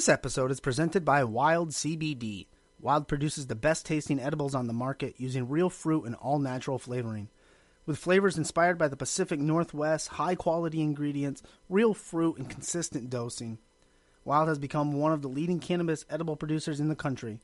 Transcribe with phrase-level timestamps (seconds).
[0.00, 2.46] This episode is presented by Wyld CBD.
[2.82, 6.78] Wyld produces the best tasting edibles on the market using real fruit and all natural
[6.78, 7.28] flavoring.
[7.84, 13.58] With flavors inspired by the Pacific Northwest, high quality ingredients, real fruit, and consistent dosing.
[14.26, 17.38] Wyld has become one of the leading cannabis edible producers in the country.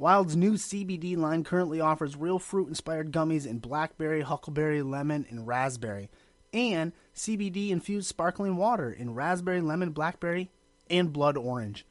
[0.00, 5.46] Wyld's new CBD line currently offers real fruit inspired gummies in blackberry, huckleberry, lemon, and
[5.46, 6.08] raspberry,
[6.54, 10.48] and CBD infused sparkling water in raspberry, lemon, blackberry,
[10.88, 11.84] and blood orange.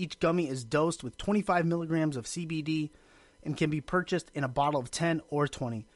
[0.00, 2.88] Each gummy is dosed with 25 milligrams of CBD
[3.42, 5.86] and can be purchased in a bottle of 10 or 20.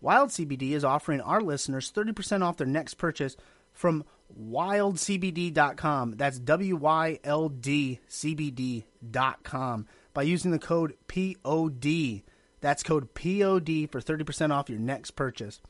[0.00, 3.36] Wyld CBD is offering our listeners 30% off their next purchase
[3.72, 4.04] from
[4.40, 6.14] wyldcbd.com.
[6.16, 12.22] That's W Y L D CBD.com by using the code POD.
[12.60, 15.60] That's code POD for 30% off your next purchase.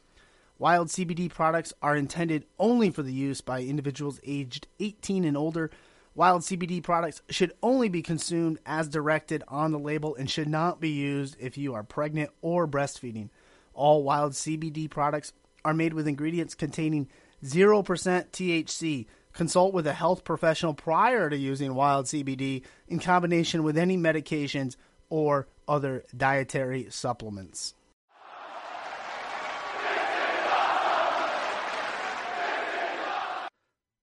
[0.60, 5.70] Wyld CBD products are intended only for the use by individuals aged 18 and older.
[6.18, 10.80] Wyld CBD products should only be consumed as directed on the label and should not
[10.80, 13.28] be used if you are pregnant or breastfeeding.
[13.72, 15.32] All Wyld CBD products
[15.64, 17.08] are made with ingredients containing
[17.44, 19.06] 0% THC.
[19.32, 24.74] Consult with a health professional prior to using Wyld CBD in combination with any medications
[25.10, 27.74] or other dietary supplements.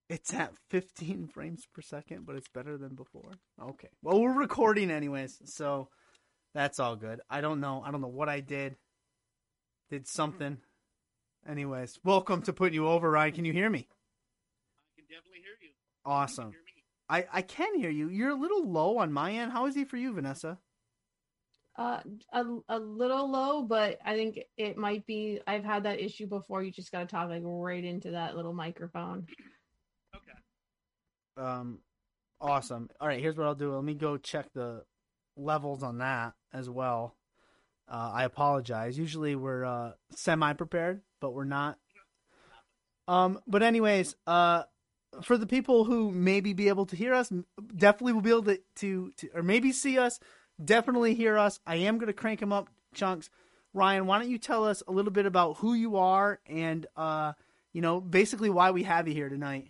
[0.09, 3.31] It's at 15 frames per second, but it's better than before.
[3.61, 3.89] Okay.
[4.01, 5.89] Well, we're recording anyways, so
[6.53, 7.21] that's all good.
[7.29, 7.83] I don't know.
[7.85, 8.75] I don't know what I did.
[9.89, 10.57] Did something.
[11.47, 13.33] Anyways, welcome to putting you over, Ryan.
[13.33, 13.87] Can you hear me?
[14.97, 15.69] I can definitely hear you.
[16.03, 16.45] Awesome.
[16.45, 17.27] Can you hear me?
[17.31, 18.09] I I can hear you.
[18.09, 19.51] You're a little low on my end.
[19.51, 20.57] How is he for you, Vanessa?
[21.77, 21.99] Uh,
[22.31, 25.39] a, a little low, but I think it might be.
[25.45, 26.63] I've had that issue before.
[26.63, 29.27] You just got to talk like right into that little microphone.
[31.37, 31.79] Um,
[32.39, 32.89] awesome.
[32.99, 33.73] All right, here's what I'll do.
[33.73, 34.83] Let me go check the
[35.35, 37.15] levels on that as well.
[37.87, 38.97] Uh, I apologize.
[38.97, 41.77] Usually we're uh, semi prepared, but we're not.
[43.07, 44.63] Um, but anyways, uh,
[45.21, 47.31] for the people who maybe be able to hear us,
[47.75, 50.19] definitely will be able to, to, to or maybe see us,
[50.63, 51.59] definitely hear us.
[51.67, 53.29] I am going to crank them up chunks.
[53.73, 57.33] Ryan, why don't you tell us a little bit about who you are and, uh,
[57.73, 59.67] you know, basically why we have you here tonight.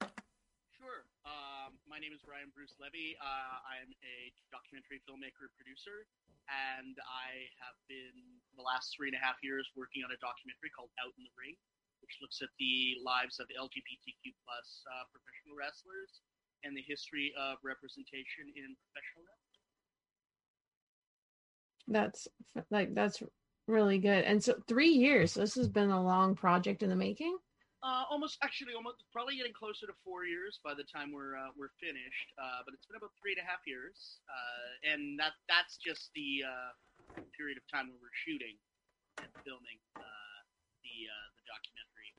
[0.00, 1.04] Sure.
[1.24, 3.18] Um, my name is Ryan Bruce Levy.
[3.18, 6.06] Uh, I'm a documentary filmmaker producer,
[6.46, 8.14] and I have been
[8.54, 11.34] the last three and a half years working on a documentary called Out in the
[11.34, 11.58] Ring,
[11.98, 16.22] which looks at the lives of LGBTQ plus uh, professional wrestlers
[16.62, 19.58] and the history of representation in professional wrestling.
[21.90, 22.30] That's
[22.70, 23.18] like that's
[23.66, 24.22] really good.
[24.22, 25.34] And so three years.
[25.34, 27.34] This has been a long project in the making.
[27.80, 31.48] Uh, almost, actually, almost probably getting closer to four years by the time we're uh,
[31.56, 32.28] we're finished.
[32.36, 36.12] Uh, but it's been about three and a half years, uh, and that that's just
[36.12, 36.76] the uh,
[37.32, 38.60] period of time when we're shooting
[39.24, 40.38] and filming uh,
[40.84, 42.10] the uh, the documentary.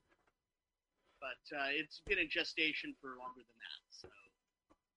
[1.21, 4.09] But uh, it's been in gestation for longer than that, so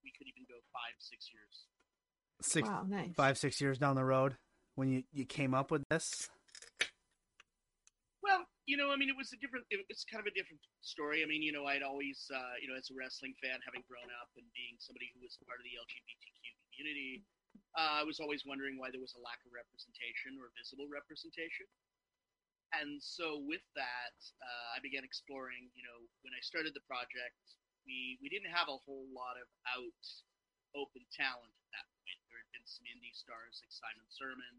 [0.00, 1.68] we could even go five, six years.
[2.40, 3.12] Six, Wow, nice.
[3.14, 4.36] five, six years down the road
[4.74, 6.28] when you, you came up with this.
[8.64, 9.68] You know, I mean, it was a different.
[9.68, 11.20] It, it's kind of a different story.
[11.20, 14.08] I mean, you know, I'd always, uh, you know, as a wrestling fan, having grown
[14.24, 16.40] up and being somebody who was part of the LGBTQ
[16.72, 17.12] community,
[17.76, 21.68] uh, I was always wondering why there was a lack of representation or visible representation.
[22.72, 25.68] And so, with that, uh, I began exploring.
[25.76, 27.36] You know, when I started the project,
[27.84, 29.44] we we didn't have a whole lot of
[29.76, 30.04] out
[30.72, 32.18] open talent at that point.
[32.32, 34.54] There had been some indie stars like Simon Sermon,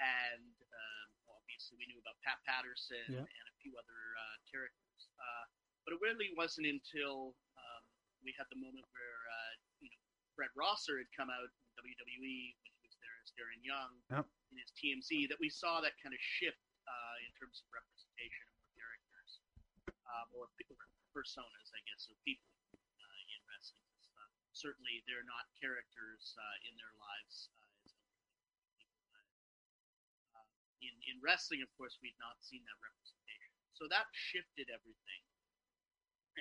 [0.00, 1.03] and um,
[1.54, 3.22] obviously we knew about Pat Patterson Yeah.
[3.22, 5.06] and a few other uh, characters.
[5.14, 5.44] Uh,
[5.86, 7.82] but it really wasn't until um,
[8.26, 10.02] we had the moment where uh, you know
[10.34, 14.26] Fred Rosser had come out in WWE when he was there as Darren Young Yep.
[14.50, 16.58] in his TMZ that we saw that kind of shift
[16.90, 19.30] uh, in terms of representation of characters
[20.10, 20.50] um, or
[21.14, 23.86] personas, I guess, of people uh, in wrestling.
[24.54, 27.50] Certainly, they're not characters uh, in their lives.
[27.58, 27.90] Uh, as
[28.78, 29.02] people,
[30.30, 30.46] uh,
[30.84, 33.52] in in wrestling, of course, we'd not seen that representation.
[33.74, 35.22] So that shifted everything.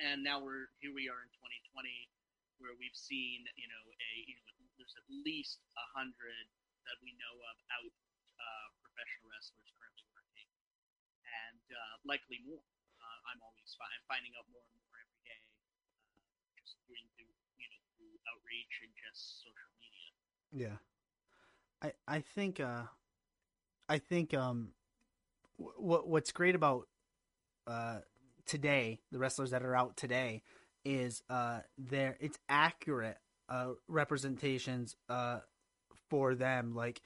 [0.04, 0.94] And now we're here.
[0.94, 2.10] We are in 2020,
[2.60, 6.46] where we've seen, you know, a you know, there's at least a hundred
[6.90, 7.94] that we know of out
[8.42, 10.50] uh, professional wrestlers currently working,
[11.46, 12.66] and uh, likely more.
[13.00, 15.42] Uh, I'm always fi- I'm finding out more and more every day,
[16.18, 20.12] uh, just doing through you know through outreach and just social media.
[20.52, 20.78] Yeah.
[21.82, 22.86] I I think uh
[23.94, 24.70] I think um
[25.78, 26.88] what what's great about
[27.68, 28.00] uh
[28.46, 30.42] today, the wrestlers that are out today
[30.84, 33.18] is uh they're it's accurate
[33.50, 35.40] uh, representations uh,
[36.10, 37.02] for them, like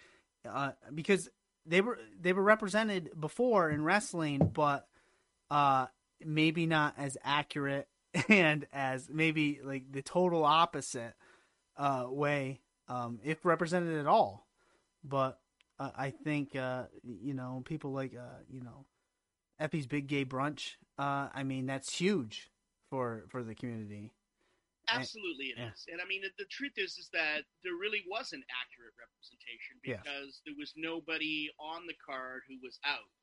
[0.50, 1.30] uh, because
[1.66, 4.88] they were they were represented before in wrestling, but
[5.52, 5.88] uh,
[6.24, 7.88] maybe not as accurate
[8.30, 11.14] and as maybe like the total opposite
[11.78, 14.48] uh, way, um, if represented at all.
[15.04, 15.40] But
[15.80, 18.86] uh, I think uh, you know people like uh, you know
[19.60, 20.76] Effy's Big Gay Brunch.
[20.98, 22.50] Uh, I mean that's huge
[22.90, 24.14] for for the community.
[24.88, 25.84] Absolutely, it is.
[25.84, 25.94] yeah.
[25.94, 29.76] And I mean, the, the truth is, is that there really was an accurate representation
[29.84, 30.00] Yeah.
[30.00, 33.20] because there was nobody on the card who was out.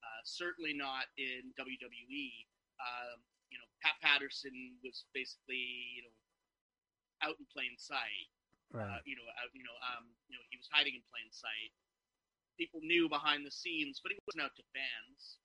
[0.00, 2.48] Uh, certainly not in WWE.
[2.80, 3.20] Um,
[3.52, 5.60] you know, Pat Patterson was basically,
[6.00, 6.16] you know,
[7.28, 8.32] out in plain sight.
[8.72, 11.76] Uh, you know, out, you know, um, you know, he was hiding in plain sight.
[12.58, 15.40] People knew behind the scenes, but he wasn't out to fans.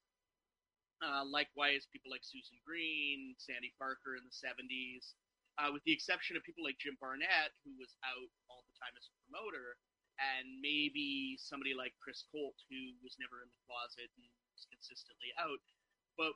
[0.97, 5.13] Uh, likewise, people like Susan Green, Sandy Parker in the '70s,
[5.61, 8.93] uh, with the exception of people like Jim Barnett, who was out all the time
[8.97, 9.77] as a promoter,
[10.17, 15.29] and maybe somebody like Chris Colt, who was never in the closet and was consistently
[15.37, 15.61] out.
[16.17, 16.33] But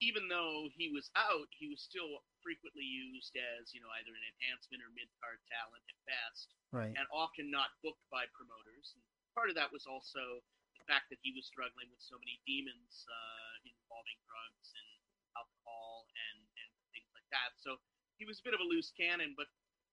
[0.00, 4.26] even though he was out, he was still frequently used as, you know, either an
[4.34, 6.90] enhancement or mid card talent at best right.
[6.90, 8.96] and often not booked by promoters.
[8.98, 10.40] And part of that was also
[10.78, 14.88] the fact that he was struggling with so many demons uh, involving drugs and
[15.36, 17.56] alcohol and, and things like that.
[17.60, 17.78] So
[18.20, 19.48] he was a bit of a loose cannon, but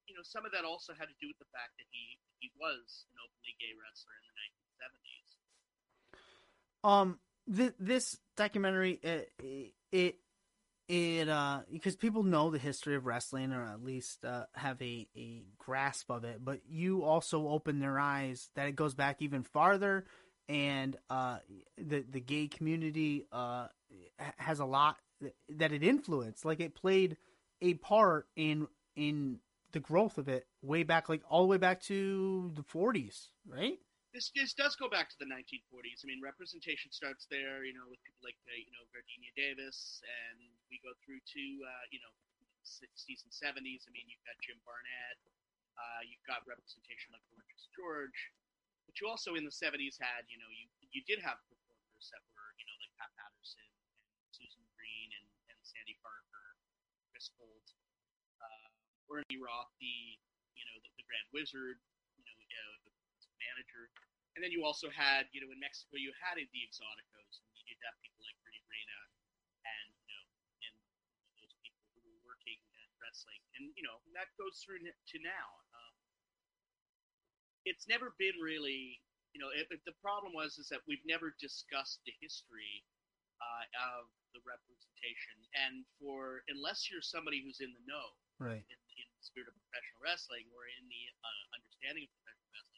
[0.09, 2.49] you know some of that also had to do with the fact that he he
[2.57, 5.29] was an openly gay wrestler in the 1970s.
[6.81, 9.31] Um, th- this documentary, it,
[9.91, 10.15] it,
[10.89, 15.07] it, uh, because people know the history of wrestling or at least uh, have a,
[15.15, 19.43] a grasp of it, but you also open their eyes that it goes back even
[19.43, 20.05] farther,
[20.49, 21.37] and uh,
[21.77, 23.67] the the gay community uh
[24.37, 24.97] has a lot
[25.49, 26.43] that it influenced.
[26.43, 27.17] Like it played
[27.61, 29.39] a part in in
[29.71, 33.77] the growth of it way back, like all the way back to the 40s, right?
[34.19, 36.03] This this does go back to the 1940s.
[36.03, 40.03] I mean, representation starts there, you know, with people like uh, you know Gardenia Davis,
[40.03, 42.11] and we go through to uh, you know
[42.67, 43.87] 60s and 70s.
[43.87, 45.23] I mean, you've got Jim Barnett,
[45.79, 48.19] uh, you've got representation like Gorgeous George,
[48.83, 52.19] but you also in the 70s had you know you you did have performers that
[52.35, 56.59] were you know like Pat Patterson and Susan Green and, and Sandy Parker,
[57.15, 57.67] Chris Colt,
[58.43, 58.67] uh,
[59.15, 60.19] Ernie Roth, the
[60.59, 61.79] you know the, the Grand Wizard,
[62.19, 62.99] you know uh,
[63.39, 63.87] manager,
[64.39, 67.63] and then you also had you know in Mexico you had the Exoticos, and you
[67.67, 68.99] did have people like Rudy Reina,
[69.67, 70.23] and you know
[70.63, 70.73] and
[71.43, 75.47] those people who were working at wrestling, and you know that goes through to now.
[75.75, 75.95] Um,
[77.67, 79.03] it's never been really
[79.35, 82.87] you know it, it- the problem was is that we've never discussed the history
[83.43, 83.67] uh,
[83.99, 85.35] of the representation,
[85.67, 88.63] and for unless you're somebody who's in the know Right.
[88.71, 92.68] in, in the spirit of professional wrestling or in the uh, understanding of professional wrestling,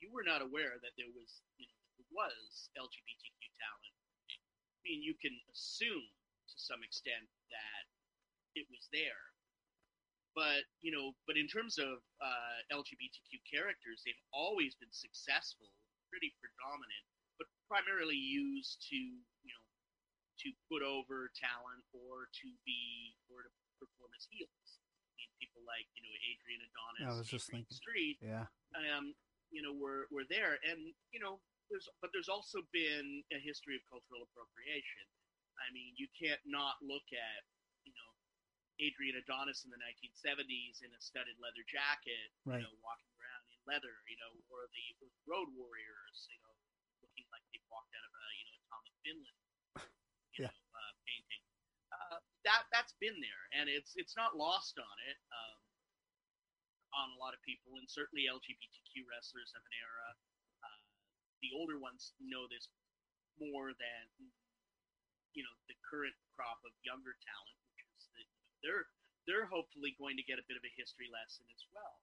[0.00, 3.94] you were not aware that there was, you know, there was LGBTQ talent.
[4.32, 6.08] I mean, you can assume
[6.48, 7.82] to some extent that
[8.56, 9.22] it was there,
[10.34, 15.68] but you know, but in terms of uh, LGBTQ characters, they've always been successful,
[16.08, 17.04] pretty predominant,
[17.36, 19.64] but primarily used to, you know,
[20.40, 24.80] to put over talent or to be or to perform as heels.
[24.80, 27.76] I mean, people like you know Adrian Adonis, I was just Adrian thinking.
[27.76, 28.48] Street, Yeah.
[28.96, 29.12] um,
[29.50, 31.40] you know, were were there, and you know,
[31.70, 35.06] there's but there's also been a history of cultural appropriation.
[35.60, 37.42] I mean, you can't not look at
[37.84, 38.10] you know
[38.80, 42.62] Adrian Adonis in the 1970s in a studded leather jacket, Right.
[42.62, 44.86] you know, walking around in leather, you know, or the
[45.28, 46.54] Road Warriors, you know,
[47.04, 49.40] looking like they walked out of a you know a Tom of Finland,
[50.34, 50.48] you Yeah.
[50.48, 51.44] know, uh, painting.
[51.92, 55.18] Uh, that that's been there, and it's it's not lost on it.
[55.30, 55.60] Um,
[56.94, 60.08] on a lot of people, and certainly LGBTQ wrestlers of an era.
[60.64, 60.80] Uh,
[61.42, 62.68] the older ones know this
[63.40, 64.04] more than
[65.32, 68.26] you know the current crop of younger talent, which is that
[68.64, 68.86] they're
[69.28, 72.02] they're hopefully going to get a bit of a history lesson as well.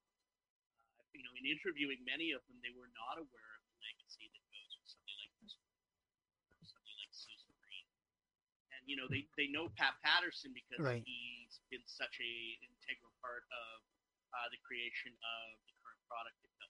[0.98, 4.29] Uh, you know, in interviewing many of them, they were not aware of the legacy
[4.32, 5.34] that goes with somebody like
[6.62, 7.88] or somebody like Susan Green.
[8.77, 11.03] And you know, they they know Pat Patterson because Right.
[11.03, 13.84] he's been such a integral part of
[14.36, 16.69] uh, the creation of the current product that you know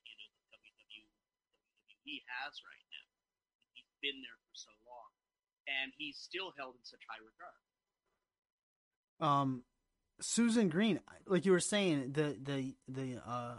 [0.52, 1.02] the WWE,
[1.90, 3.06] WWE has right now.
[3.74, 5.10] He's been there for so long,
[5.66, 7.58] and he's still held in such high regard.
[9.20, 9.64] um
[10.20, 13.58] Susan Green, like you were saying, the the the uh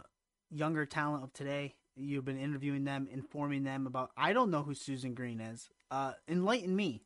[0.50, 4.74] younger talent of today, you've been interviewing them, informing them about I don't know who
[4.74, 5.68] Susan Green is.
[5.90, 7.02] Uh enlighten me.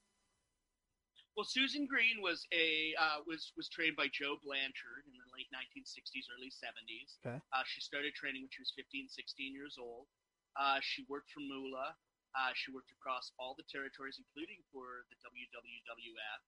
[1.36, 5.50] Well, Susan Green was a uh, was was trained by Joe Blanchard in the late
[5.50, 7.18] 1960s, early 70s.
[7.20, 7.38] Okay.
[7.50, 10.06] Uh, she started training when she was 15, 16 years old.
[10.54, 11.98] Uh, she worked for Moolah.
[12.34, 16.40] Uh, she worked across all the territories, including for the WWF.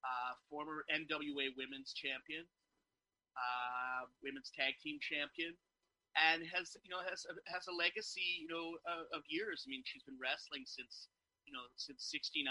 [0.00, 2.48] Uh, former NWA Women's Champion,
[3.36, 5.54] uh, Women's Tag Team Champion,
[6.16, 9.68] and has you know has has a legacy you know uh, of years.
[9.68, 11.12] I mean, she's been wrestling since
[11.44, 12.48] you know since '69.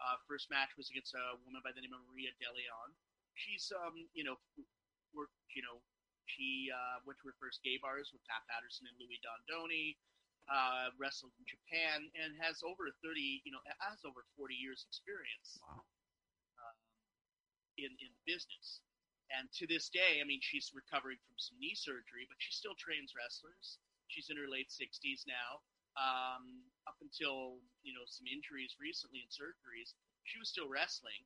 [0.00, 2.90] Uh, first match was against a woman by the name of Maria DeLeon.
[3.36, 4.40] She's um you know
[5.14, 5.80] worked you know
[6.26, 9.66] she uh, went to her first gay bars with Pat Patterson and Louis Dondero.
[10.50, 15.60] Uh, wrestled in Japan and has over 30 you know has over 40 years experience
[15.62, 15.84] Wow.
[17.78, 18.80] in in business.
[19.30, 22.74] And to this day, I mean, she's recovering from some knee surgery, but she still
[22.74, 23.78] trains wrestlers.
[24.10, 25.62] She's in her late 60s now.
[25.94, 29.94] Um, up until you know some injuries recently and surgeries,
[30.26, 31.22] she was still wrestling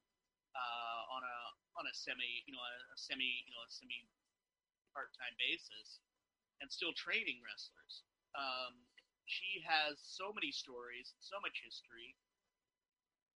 [0.54, 1.36] uh, on a
[1.78, 4.06] on a semi you know a, a semi you know a semi
[4.94, 5.98] part time basis,
[6.62, 8.06] and still training wrestlers.
[8.38, 8.78] Um,
[9.26, 12.14] she has so many stories, so much history,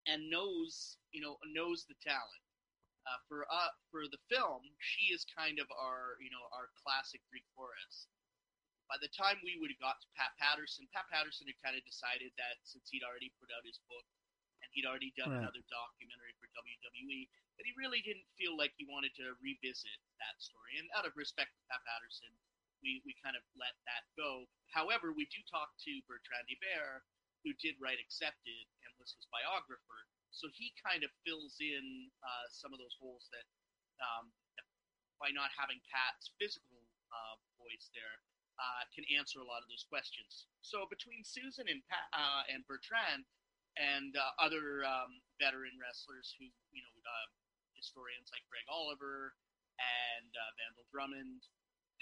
[0.06, 2.44] and knows you know knows the talent.
[3.08, 7.24] Uh, for uh, for the film, she is kind of our you know our classic
[7.32, 8.06] Greek chorus.
[8.88, 11.84] By the time we would have got to Pat Patterson, Pat Patterson had kind of
[11.84, 14.04] decided that since he'd already put out his book
[14.68, 15.40] and he'd already done Right.
[15.40, 17.24] another documentary for WWE,
[17.56, 20.76] that he really didn't feel like he wanted to revisit that story.
[20.76, 22.28] And out of respect for Pat Patterson,
[22.84, 24.46] we, we kind of let that go.
[24.70, 27.02] However, we do talk to Bertrand Hébert,
[27.42, 30.06] who did write Accepted and was his biographer.
[30.30, 33.46] So he kind of fills in uh, some of those holes that,
[33.98, 34.30] um,
[35.18, 38.22] by not having Pat's physical uh, voice there,
[38.58, 40.46] uh, can answer a lot of those questions.
[40.62, 43.26] So between Susan and Pat, uh, and Bertrand
[43.78, 47.26] and uh, other um, veteran wrestlers who, you know, uh,
[47.78, 49.38] historians like Greg Oliver
[49.78, 51.46] and uh, Vandal Drummond,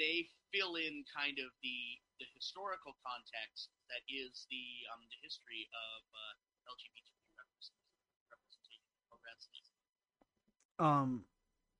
[0.00, 1.80] they fill in kind of the
[2.16, 6.32] the historical context that is the um, the history of uh,
[6.72, 7.86] LGBTQ representation.
[10.78, 11.24] Um,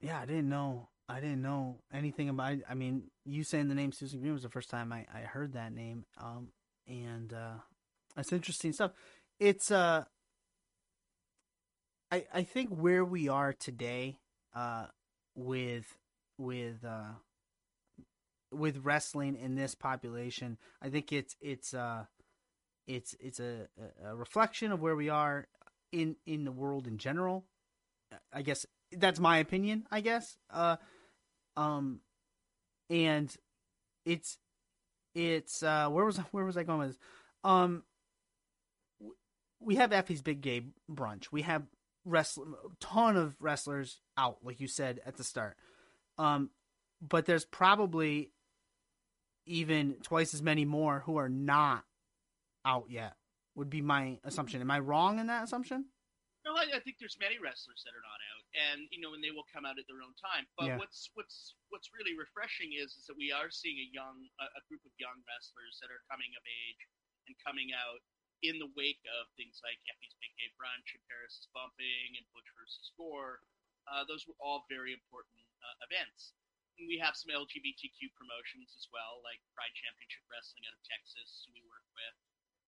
[0.00, 0.88] yeah, I didn't know.
[1.09, 2.59] I didn't know anything about.
[2.69, 5.53] I mean, you saying the name Susan Green was the first time I, I heard
[5.53, 6.05] that name.
[6.19, 6.49] Um,
[6.88, 7.59] and uh,
[8.15, 8.93] that's interesting stuff.
[9.38, 10.05] It's uh,
[12.11, 14.19] I I think where we are today,
[14.55, 14.87] uh,
[15.35, 15.99] with
[16.38, 17.12] with uh,
[18.50, 22.05] with wrestling in this population, I think it's it's uh,
[22.87, 23.69] it's it's a,
[24.05, 25.49] a reflection of where we are
[25.93, 27.45] in in the world in general.
[28.33, 29.87] I guess that's my opinion.
[29.90, 30.38] I guess.
[30.50, 30.76] Uh,
[31.59, 32.00] um,
[32.88, 33.35] and
[34.07, 34.38] it's
[35.14, 36.99] it's uh, where was where was I going with this?
[37.45, 37.83] Um,
[39.61, 41.27] we have Effy's Big Gay Brunch.
[41.33, 41.63] We have
[42.05, 42.47] wrestler,
[42.81, 45.57] ton of wrestlers out, like you said at the start.
[46.19, 46.51] Um,
[47.01, 48.31] but there's probably
[49.47, 51.85] even twice as many more who are not
[52.65, 53.15] out yet.
[53.55, 54.61] Would be my assumption.
[54.61, 55.87] Am I wrong in that assumption?
[56.45, 59.23] No, I, I think there's many wrestlers that are not out, and you know, and
[59.25, 60.47] they will come out at their own time.
[60.55, 60.79] But Yeah.
[60.79, 64.63] what's what's what's really refreshing is is that we are seeing a young a, a
[64.71, 66.83] group of young wrestlers that are coming of age
[67.27, 67.99] and coming out
[68.45, 72.25] in the wake of things like Effy's Big Gay Brunch and Paris is Bumping and
[72.37, 73.40] Butch versus Gore.
[73.87, 76.37] Uh, those were all very important uh, events.
[76.76, 81.49] And we have some LGBTQ promotions as well, like Pride Championship Wrestling out of Texas,
[81.49, 82.16] who we work with.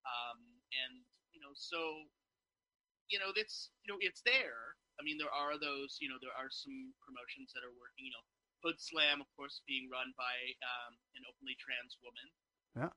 [0.09, 0.41] Um,
[0.73, 1.05] and
[1.37, 2.09] you know, so
[3.13, 4.77] you know, that's you know, it's there.
[4.97, 8.09] I mean, there are those, you know, there are some promotions that are working.
[8.09, 8.25] You know,
[8.65, 12.29] Hood Slam, of course, being run by um, an openly trans woman.
[12.77, 12.93] Yeah.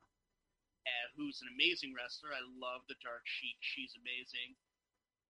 [0.82, 2.34] Uh, who's an amazing wrestler.
[2.34, 3.58] I love the Dark Sheik.
[3.62, 4.58] She's amazing.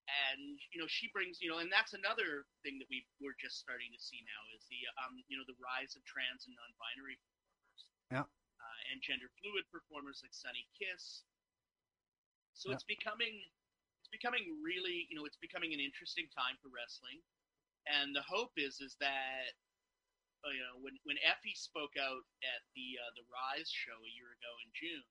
[0.08, 3.60] And you know, she brings you know, and that's another thing that we we're just
[3.60, 7.20] starting to see now is the um, you know, the rise of trans and non-binary
[7.20, 7.80] performers.
[8.12, 8.26] Yeah.
[8.28, 11.24] Uh, and gender fluid performers like Sunny Kiss.
[12.56, 12.80] So Yeah.
[12.80, 13.44] it's becoming
[14.00, 17.22] it's becoming really, you know, it's becoming an interesting time for wrestling.
[17.88, 19.56] And the hope is is that
[20.48, 24.32] you know, when when Effy spoke out at the uh, the Rise show a year
[24.34, 25.06] ago in June,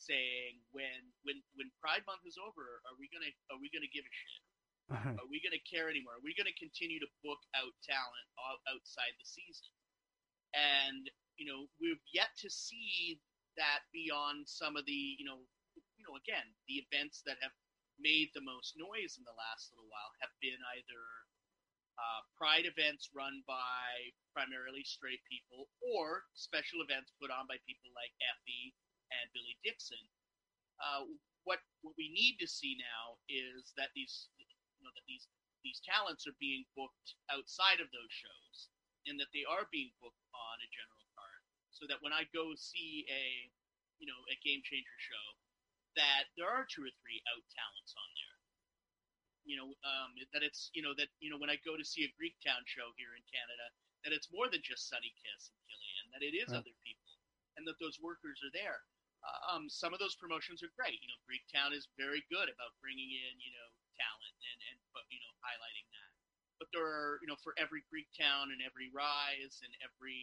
[0.00, 4.04] saying when when when Pride Month is over, are we gonna are we gonna give
[4.04, 4.44] a shit?
[4.90, 6.18] Are we gonna care anymore?
[6.18, 8.26] Are we gonna continue to book out talent
[8.66, 9.70] outside the season?
[10.56, 11.06] And
[11.38, 13.20] you know, we've yet to see
[13.54, 15.42] that beyond some of the you know
[15.98, 17.54] you know again the events that have
[18.00, 21.02] made the most noise in the last little while have been either
[22.00, 27.92] uh, pride events run by primarily straight people or special events put on by people
[27.92, 28.72] like Effy
[29.10, 30.00] and Billy Dixon.
[30.80, 31.10] Uh,
[31.44, 35.28] what what we need to see now is that these you know that these
[35.64, 38.72] these talents are being booked outside of those shows
[39.08, 41.40] and that they are being booked on a general card,
[41.72, 43.48] so that when I go see a,
[43.96, 45.26] you know, a game changer show,
[45.96, 48.36] that there are two or three out talents on there.
[49.48, 52.04] You know, um, that it's you know that you know when I go to see
[52.04, 53.66] a Greek Town show here in Canada,
[54.04, 57.12] that it's more than just Sunny Kiss and Killian, that it is other people,
[57.56, 58.84] and that those workers are there.
[59.20, 60.96] Uh, um, some of those promotions are great.
[60.96, 63.68] You know, Greek Town is very good about bringing in you know
[64.00, 66.10] talent and and but, you know highlighting that.
[66.56, 70.16] But there are you know for every Greek Town and every Rise and every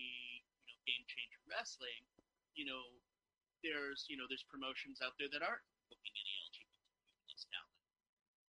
[0.66, 2.01] you know Game Changer Wrestling,
[2.58, 2.82] you know
[3.62, 6.70] there's you know there's promotions out there that aren't booking any LGBT
[7.54, 7.77] talent.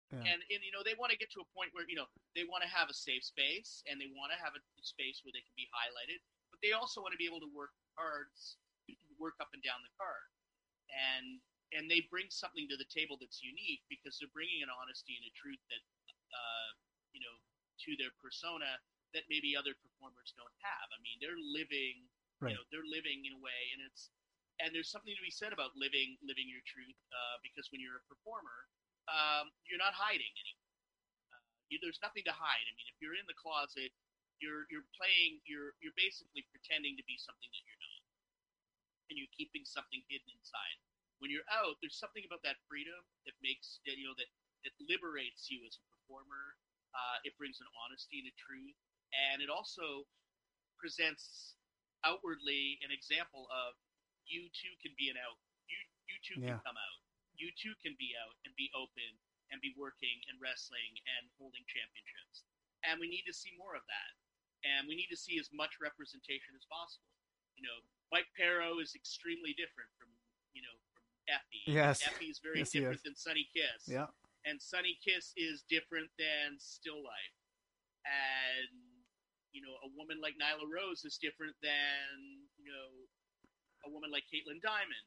[0.08, 0.24] Yeah.
[0.32, 2.08] And, and you know they want to get to a point where you know
[2.39, 5.36] they want to have a safe space and they want to have a space where
[5.36, 8.56] they can be highlighted, but they also want to be able to work cards,
[9.20, 10.27] work up and down the card,
[10.91, 11.41] and
[11.75, 15.25] and they bring something to the table that's unique because they're bringing an honesty and
[15.27, 15.84] a truth that
[16.32, 16.70] uh,
[17.12, 17.36] you know
[17.84, 18.79] to their persona
[19.15, 20.88] that maybe other performers don't have.
[20.91, 22.08] I mean, they're living,
[22.39, 22.51] Right.
[22.51, 24.12] you know, they're living in a way, and it's
[24.62, 27.98] and there's something to be said about living living your truth uh, because when you're
[28.01, 28.67] a performer,
[29.10, 30.74] um, you're not hiding anymore.
[31.34, 31.41] Uh,
[31.72, 32.65] you, there's nothing to hide.
[32.67, 33.94] I mean, if you're in the closet,
[34.41, 37.77] you're you're playing, you're you're basically pretending to be something that you're
[39.10, 40.78] and you're keeping something hidden inside.
[41.20, 44.30] When you're out, there's something about that freedom that makes that, you know that
[44.66, 46.58] that liberates you as a performer.
[46.94, 48.78] Uh, it brings an honesty and a truth,
[49.14, 50.06] and it also
[50.78, 51.58] presents
[52.06, 53.76] outwardly an example of
[54.30, 55.40] you too can be an out.
[55.70, 56.60] You you too Yeah.
[56.60, 57.00] can come out.
[57.38, 59.18] You too can be out and be open
[59.52, 62.44] and be working and wrestling and holding championships.
[62.84, 64.12] And we need to see more of that.
[64.66, 67.14] And we need to see as much representation as possible.
[67.56, 67.80] You know,
[68.12, 70.10] Mike Perro is extremely different from
[70.54, 71.64] you know from Effy.
[71.68, 72.04] Yes.
[72.04, 74.08] Effy is very Yes, different than Sunny Kiss Yeah.
[74.46, 77.38] and Sunny Kiss is different than Still Life,
[78.08, 78.72] and
[79.52, 82.90] you know a woman like Nyla Rose is different than you know
[83.86, 85.06] a woman like Caitlin Diamond,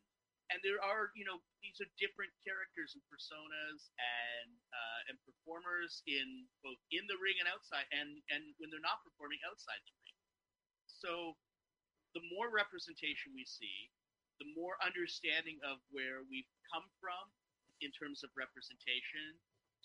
[0.53, 6.05] and there are you know these are different characters and personas and uh, and performers
[6.05, 9.95] in both in the ring and outside, and and when they're not performing outside the
[10.05, 10.17] ring.
[10.87, 11.11] So
[12.15, 13.91] the more representation we see,
[14.43, 17.29] the more understanding of where we've come from
[17.81, 19.37] in terms of representation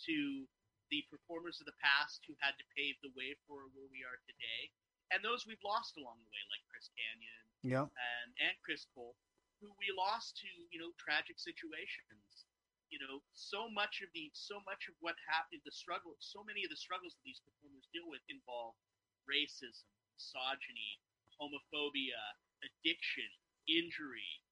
[0.08, 0.48] to
[0.92, 4.20] the performers of the past who had to pave the way for where we are
[4.28, 4.70] today,
[5.14, 7.86] and those we've lost along the way, like Chris Kanyon Yeah.
[7.90, 9.18] and and Chris Colt,
[9.62, 12.46] who we lost to you know tragic situations.
[12.94, 16.64] You know, so much of the so much of what happened, the struggle, so many
[16.64, 18.78] of the struggles that these performers deal with involve
[19.26, 21.02] racism, misogyny,
[21.42, 22.20] homophobia,
[22.64, 23.30] addiction,
[23.68, 24.44] injury,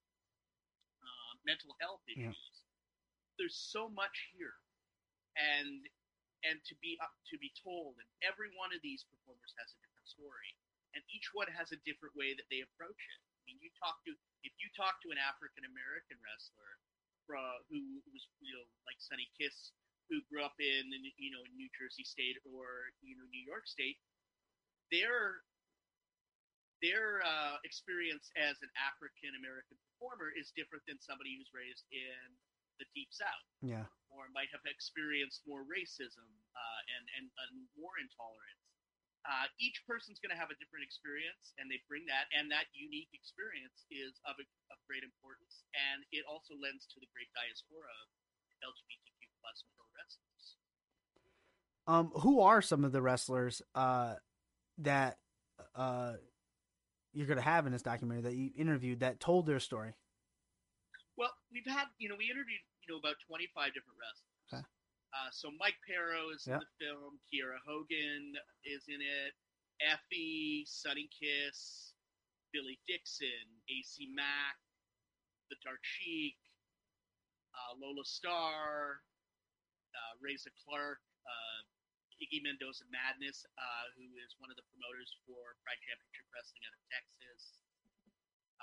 [1.02, 2.32] uh, mental health Yeah.
[2.32, 2.66] issues.
[3.40, 4.58] There's so much here,
[5.38, 5.86] and
[6.46, 9.80] and to be uh, to be told, and every one of these performers has a
[9.82, 10.52] different story,
[10.94, 13.22] and each one has a different way that they approach it.
[13.24, 14.14] I mean, you talk to
[14.46, 16.78] if you talk to an African American wrestler
[17.26, 19.74] from, who was you know like Sunny Kiss,
[20.12, 24.00] who grew up in you know New Jersey State or you know New York State,
[24.92, 25.44] their
[26.84, 32.28] their uh, experience as an African American performer is different than somebody who's raised in
[32.82, 33.88] the Deep South Yeah.
[34.12, 38.64] or might have experienced more racism uh, and, and, and more intolerance.
[39.24, 42.68] Uh, each person's going to have a different experience, and they bring that, and that
[42.76, 47.32] unique experience is of, a, of great importance, and it also lends to the great
[47.32, 48.08] diaspora of
[48.68, 49.64] LGBTQ plus
[49.96, 50.46] wrestlers.
[51.88, 54.20] Um, who are some of the wrestlers uh,
[54.84, 55.24] that
[55.72, 56.20] uh,
[57.14, 59.94] you're going to have in this documentary that you interviewed that told their story?
[61.18, 64.34] Well, we've had, you know, we interviewed, you know, about 25 different wrestlers.
[64.50, 64.64] Okay.
[65.14, 66.56] Uh, so Mike Perro is Yeah.
[66.58, 67.20] in the film.
[67.30, 68.34] Kiera Hogan
[68.66, 69.34] is in it.
[69.86, 71.94] Effy, Sunny Kiss,
[72.52, 74.58] Billy Dixon, AC Mack,
[75.50, 76.38] The Dark Sheik,
[77.54, 79.02] uh, Lola Starr,
[79.94, 81.62] uh, Reza Clark, uh,
[82.24, 86.72] Iggy Mendoza Madness, uh, who is one of the promoters for Pride Championship Wrestling out
[86.72, 87.60] of Texas.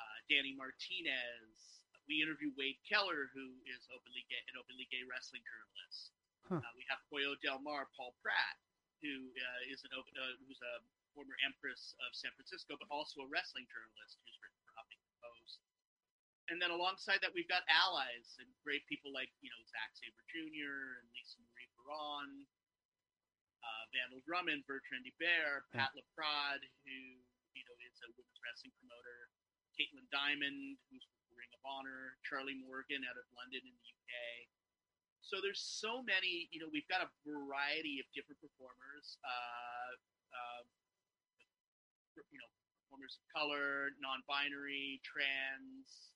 [0.01, 1.85] Uh, Danny Martinez.
[2.09, 6.17] We interview Wade Keller, who is openly gay, an openly gay wrestling journalist.
[6.49, 6.65] Huh.
[6.65, 8.57] Uh, we have Pollo Del Mar, Paul Pratt,
[9.05, 10.81] who uh, is an open, uh, who's a
[11.13, 15.61] former Empress of San Francisco, but also a wrestling journalist who's written for Huffington Post.
[16.49, 20.25] And then alongside that, we've got allies and great people like you know Zack Sabre
[20.33, 21.05] Jr.
[21.05, 22.49] and Lisa Marie Varon,
[23.63, 26.97] uh, Vandal Drummond, Bertrand Hébert, Pat LaPrade, who
[27.57, 29.19] you know is a women's wrestling promoter,
[29.77, 34.15] Caitlin Diamond, who's Ring of Honor, Charlie Morgan out of London in the UK.
[35.21, 39.15] So there's so many, you know, we've got a variety of different performers.
[39.23, 39.95] Uh,
[40.35, 40.63] uh,
[42.29, 42.51] you know
[42.85, 46.13] performers of color, non-binary, trans,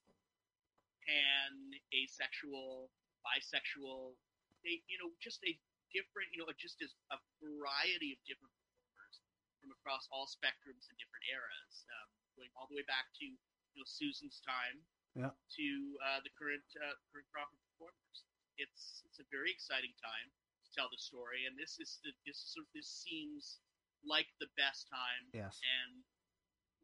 [1.07, 1.53] pan,
[1.95, 2.91] asexual,
[3.23, 4.19] bisexual.
[4.67, 5.55] They you know just a
[5.95, 9.23] different you know just as a variety of different performers
[9.63, 13.77] from across all spectrums and different eras, um, going all the way back to you
[13.79, 14.83] know Susan's time
[15.17, 15.33] Yeah.
[15.33, 15.67] to
[16.05, 18.19] uh, the current uh, current crop of performers.
[18.59, 20.29] It's it's a very exciting time
[20.67, 23.63] to tell the story, and this is the, this is, this seems
[24.05, 25.57] like the best time Yes.
[25.65, 26.05] and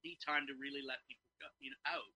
[0.02, 2.14] the time to really let people go, you know, out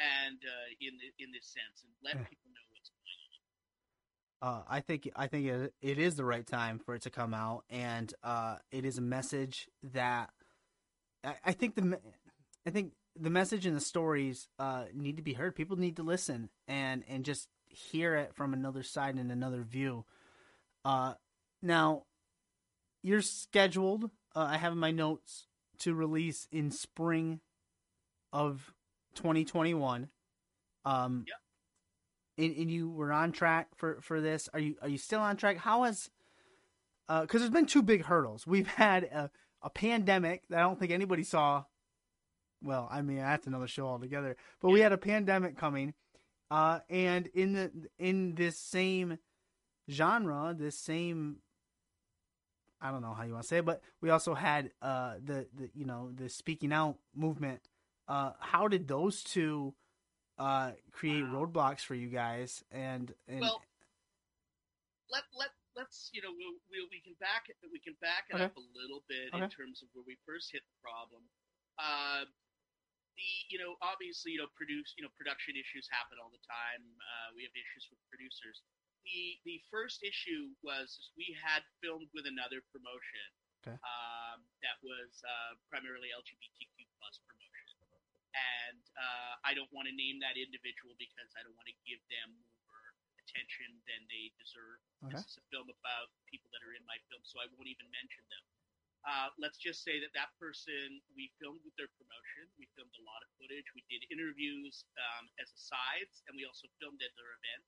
[0.00, 2.24] and uh, in the, in this sense and let Yeah.
[2.32, 3.40] people know what's going on.
[4.42, 7.34] Uh, I think I think it, it is the right time for it to come
[7.34, 10.30] out, and uh, it is a message that
[11.22, 11.98] I, I think the
[12.66, 15.54] I think the message and the stories uh, need to be heard.
[15.54, 20.04] People need to listen and and just hear it from another side and another view.
[20.84, 21.14] Uh,
[21.62, 22.04] now,
[23.02, 24.04] you're scheduled.
[24.34, 25.46] Uh, I have my notes
[25.80, 27.40] to release in spring
[28.32, 28.72] of
[29.16, 30.08] 2021.
[30.84, 31.39] Um, Yep.
[32.38, 34.48] And, and you were on track for for this.
[34.52, 35.58] Are you are you still on track?
[35.58, 36.10] How has
[37.08, 38.46] because there's been two big hurdles.
[38.46, 39.30] We've had a,
[39.62, 41.64] a pandemic that I don't think anybody saw.
[42.62, 44.36] Well, I mean that's another show altogether.
[44.60, 45.94] But we had a pandemic coming,
[46.50, 49.18] uh, and in the in this same
[49.90, 51.38] genre, this same
[52.80, 55.46] I don't know how you want to say it, but we also had uh, the
[55.54, 57.60] the you know the speaking out movement.
[58.08, 59.74] Uh, how did those two
[60.40, 61.44] uh, create Wow.
[61.44, 62.64] roadblocks for you guys?
[62.72, 63.60] And, and Well,
[65.12, 68.34] let let let's you know we'll, we'll we can back it we can back it
[68.34, 68.48] Okay.
[68.48, 69.44] up a little bit Okay.
[69.44, 71.22] in terms of where we first hit the problem.
[71.76, 72.24] Uh,
[73.18, 76.82] the you know obviously you know produce you know production issues happen all the time.
[76.96, 78.62] Uh, we have issues with producers.
[79.04, 83.28] The the first issue was we had filmed with another promotion
[83.60, 83.76] Okay.
[83.84, 87.49] um, that was uh, primarily LGBTQ plus promotion,
[88.34, 92.00] and uh, I don't want to name that individual because I don't want to give
[92.10, 92.30] them
[92.62, 92.84] more
[93.18, 94.78] attention than they deserve.
[95.06, 95.18] Okay.
[95.18, 97.88] This is a film about people that are in my film, so I won't even
[97.90, 98.44] mention them.
[99.00, 102.44] Uh, let's just say that that person we filmed with their promotion.
[102.60, 103.64] We filmed a lot of footage.
[103.72, 107.64] We did interviews um, as asides, and we also filmed at their event.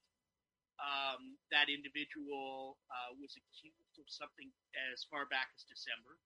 [0.76, 4.52] Um, that individual uh, was accused of something
[4.92, 6.20] as far back as December,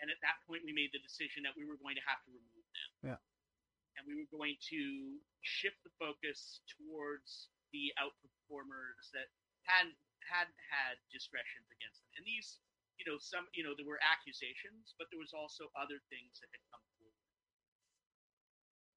[0.00, 2.30] and at that point, we made the decision that we were going to have to
[2.32, 2.55] remove.
[3.02, 3.20] Yeah.
[3.96, 4.82] And we were going to
[5.40, 9.28] shift the focus towards the outperformers that
[9.64, 9.90] had
[10.26, 12.10] hadn't had discretions against them.
[12.18, 12.58] And these,
[12.98, 16.50] you know, some, you know, there were accusations, but there was also other things that
[16.50, 17.14] had come through.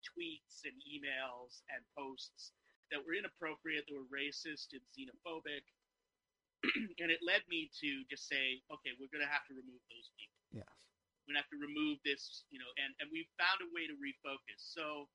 [0.09, 2.55] Tweets and emails and posts
[2.89, 5.65] that were inappropriate, that were racist and xenophobic.
[6.99, 10.09] and it led me to just say, okay, we're going to have to remove those
[10.17, 10.88] people yes,
[11.29, 13.93] we're gonna have to remove this, you know, and and we found a way to
[14.01, 14.57] refocus.
[14.73, 15.05] So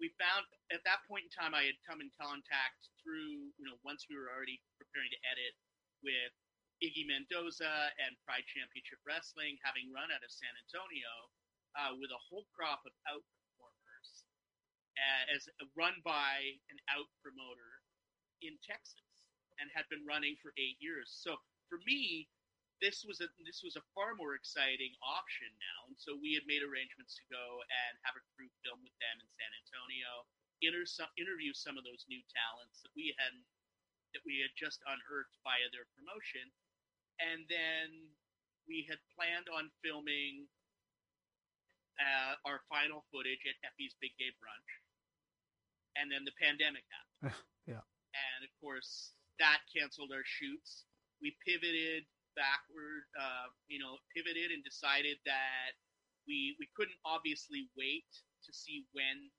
[0.00, 3.76] we found at that point in time, I had come in contact through, you know,
[3.84, 5.52] once we were already preparing to edit
[6.00, 6.32] with
[6.80, 11.12] Iggy Mendoza and Pride Championship Wrestling, having run out of San Antonio
[11.76, 14.08] uh, with a whole crop of out performers,
[14.96, 15.44] uh, as
[15.76, 16.40] run by
[16.72, 17.84] an out promoter
[18.40, 19.28] in Texas,
[19.60, 21.12] and had been running for eight years.
[21.12, 21.36] So
[21.68, 22.26] for me,
[22.82, 26.42] this was a this was a far more exciting option now, and so we had
[26.50, 30.26] made arrangements to go and have a crew film with them in San Antonio,
[30.60, 33.32] inter- some, interview some of those new talents that we had
[34.12, 36.50] that we had just unearthed via their promotion,
[37.22, 38.10] and then
[38.66, 40.50] we had planned on filming
[42.02, 44.72] uh, our final footage at Effy's Big Gay Brunch,
[45.94, 47.38] and then the pandemic happened.
[47.62, 47.78] Yeah.
[48.10, 50.82] And of course, that canceled our shoots.
[51.22, 55.76] We pivoted backward, uh, you know, pivoted and decided that
[56.26, 58.08] we we couldn't obviously wait
[58.44, 59.30] to see when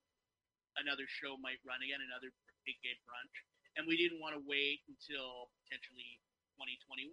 [0.79, 2.33] another show might run again, another
[2.65, 3.35] big game brunch,
[3.77, 6.17] and we didn't want to wait until potentially
[6.57, 7.09] 2021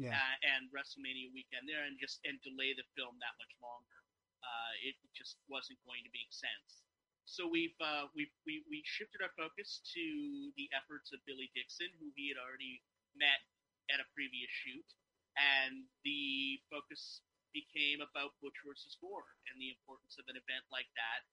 [0.00, 4.00] yeah, uh, and WrestleMania weekend there, and just and delay the film that much longer.
[4.40, 6.80] Uh, it just wasn't going to make sense.
[7.28, 10.04] So we've uh, we've we, we shifted our focus to
[10.56, 12.80] the efforts of Billy Dixon, who he had already
[13.12, 13.44] met
[13.92, 14.86] at a previous shoot,
[15.36, 20.90] and the focus became about Butch versus Gore and the importance of an event like
[20.94, 21.26] that,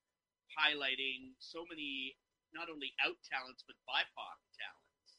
[0.53, 2.17] highlighting so many
[2.55, 5.11] not only out talents but BIPOC talents,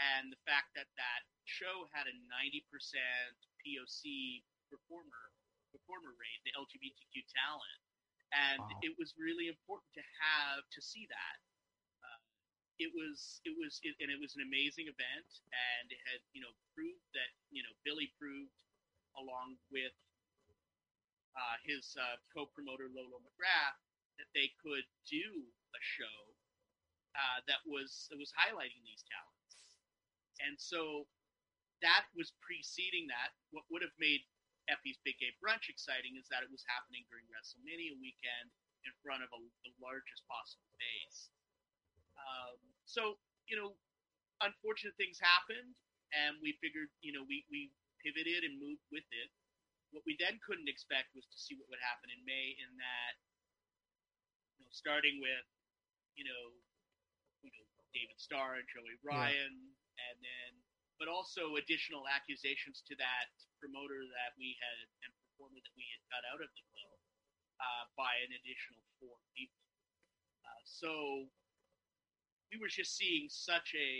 [0.00, 2.64] and the fact that that show had a 90%
[3.60, 4.40] POC
[4.72, 5.34] performer
[5.70, 7.80] performer rate, the LGBTQ talent,
[8.34, 8.80] and Wow.
[8.82, 11.36] it was really important to have to see that.
[12.80, 16.40] It was it was it, and it was an amazing event, and it had you
[16.40, 18.56] know proved that you know Billy proved
[19.20, 19.92] along with
[21.36, 23.78] uh, his uh, co-promoter Lolo McGrath
[24.16, 25.26] that they could do
[25.76, 26.18] a show
[27.16, 29.76] uh, that was that was highlighting these talents,
[30.40, 31.04] and so
[31.84, 33.36] that was preceding that.
[33.52, 34.24] What would have made
[34.72, 38.48] Effy's Big Gay Brunch exciting is that it was happening during WrestleMania weekend
[38.86, 41.28] in front of a, the largest possible base.
[42.20, 43.16] Um, so
[43.48, 43.74] you know,
[44.44, 45.74] unfortunate things happened,
[46.12, 47.72] and we figured you know we we
[48.04, 49.28] pivoted and moved with it.
[49.90, 53.14] What we then couldn't expect was to see what would happen in May, in that
[54.56, 55.46] you know, starting with
[56.14, 56.44] you know,
[57.42, 60.06] you know David Starr and Joey Ryan, yeah.
[60.10, 60.50] and then
[61.00, 66.00] but also additional accusations to that promoter that we had and performer that we had
[66.12, 67.00] cut out of the film
[67.56, 69.64] uh, by an additional four people.
[70.44, 70.92] Uh, so
[72.50, 73.90] we were just seeing such a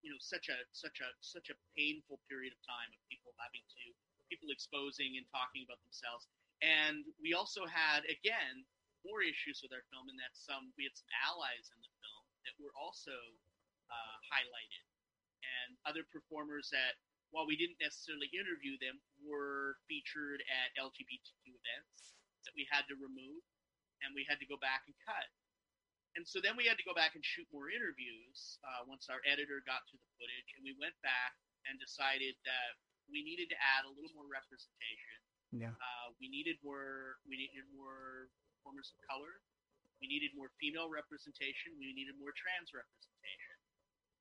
[0.00, 3.64] you know such a such a such a painful period of time of people having
[3.68, 3.84] to
[4.32, 6.30] people exposing and talking about themselves.
[6.64, 8.64] And we also had again
[9.04, 12.24] more issues with our film in that some we had some allies in the film
[12.48, 13.16] that were also
[13.92, 14.86] uh, highlighted.
[15.40, 17.00] And other performers that
[17.32, 22.96] while we didn't necessarily interview them were featured at lgbtq events that we had to
[22.98, 23.40] remove
[24.04, 25.28] and we had to go back and cut
[26.18, 29.22] and so then we had to go back and shoot more interviews uh, once our
[29.22, 31.38] editor got to the footage, and we went back
[31.70, 32.72] and decided that
[33.06, 35.18] we needed to add a little more representation.
[35.50, 35.74] Yeah.
[35.74, 37.18] Uh, we needed more.
[37.26, 39.42] We needed more performers of color.
[40.02, 41.76] We needed more female representation.
[41.78, 43.56] We needed more trans representation.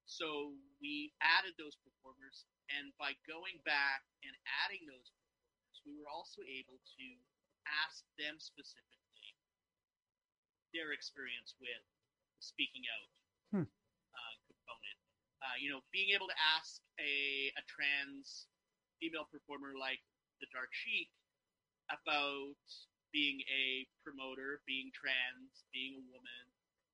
[0.09, 4.33] So we added those performers, and by going back and
[4.65, 7.07] adding those performers, we were also able to
[7.85, 9.08] ask them specifically
[10.73, 11.83] their experience with
[12.39, 13.09] speaking out
[13.51, 13.67] hmm.
[13.67, 14.99] uh, component.
[15.41, 18.47] Uh, you know, being able to ask a, a trans
[18.99, 20.03] female performer like
[20.43, 21.07] the Dark Sheik
[21.87, 22.59] about
[23.11, 26.43] being a promoter, being trans, being a woman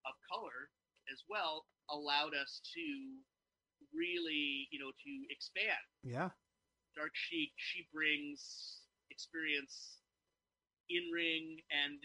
[0.08, 0.72] of color
[1.12, 2.86] as well allowed us to
[3.92, 5.86] really, you know, to expand.
[6.02, 6.32] Yeah.
[6.96, 10.00] Dark Sheik, she brings experience
[10.88, 12.00] in ring and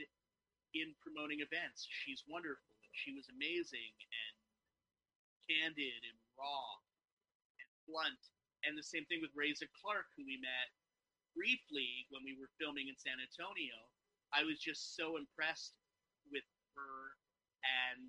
[0.73, 1.87] in promoting events.
[1.87, 2.75] She's wonderful.
[2.91, 4.35] She was amazing and
[5.47, 6.79] candid and raw
[7.59, 8.21] and blunt.
[8.63, 10.69] And the same thing with Reza Clark, who we met
[11.33, 13.75] briefly when we were filming in San Antonio.
[14.31, 15.75] I was just so impressed
[16.31, 17.15] with her
[17.63, 17.99] and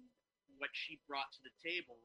[0.58, 1.98] what she brought to the table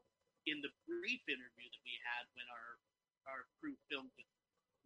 [0.48, 2.80] in the brief interview that we had when our
[3.28, 4.10] our crew filmed.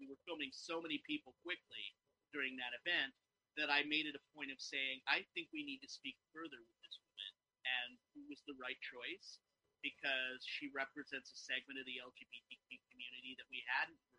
[0.03, 1.95] We were filming so many people quickly
[2.35, 3.15] during that event
[3.61, 6.59] that I made it a point of saying, I think we need to speak further
[6.59, 7.33] with this woman.
[7.63, 9.39] And who was the right choice
[9.85, 14.13] because she represents a segment of the LGBTQ community that we hadn't heard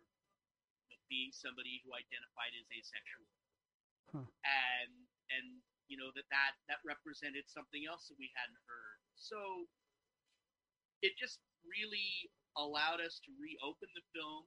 [0.94, 3.28] know, being somebody who identified as asexual.
[4.12, 4.26] Huh.
[4.44, 4.92] And,
[5.32, 5.46] and,
[5.88, 9.00] you know, that, that, that represented something else that we hadn't heard.
[9.16, 9.68] So
[11.04, 14.46] it just really allowed us to reopen the film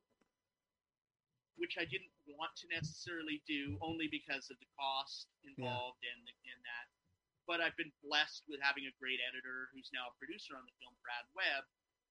[1.58, 6.14] which I didn't want to necessarily do, only because of the cost involved yeah.
[6.14, 6.86] and in that.
[7.50, 10.76] But I've been blessed with having a great editor who's now a producer on the
[10.78, 11.66] film, Brad Webb,